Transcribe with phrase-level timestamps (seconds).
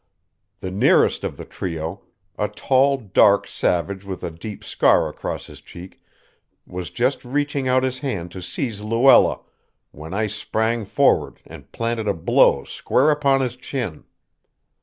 [0.61, 2.01] The nearest of the trio,
[2.35, 6.01] a tall dark savage with a deep scar across his cheek,
[6.65, 9.41] was just reaching out his hand to seize Luella
[9.91, 14.05] when I sprang forward and planted a blow square upon his chin.